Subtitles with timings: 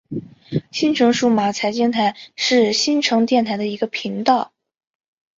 [0.71, 4.51] 新城数码财经台是新城电台的一个频道。